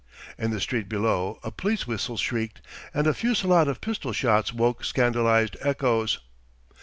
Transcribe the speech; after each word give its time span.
In 0.35 0.49
the 0.49 0.59
street 0.59 0.89
below 0.89 1.37
a 1.43 1.51
police 1.51 1.85
whistle 1.85 2.17
shrieked, 2.17 2.59
and 2.91 3.05
a 3.05 3.13
fusillade 3.13 3.67
of 3.67 3.81
pistol 3.81 4.13
shots 4.13 4.51
woke 4.51 4.83
scandalised 4.83 5.55
echoes. 5.61 6.17